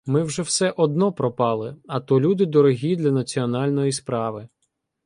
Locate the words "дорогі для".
2.45-3.11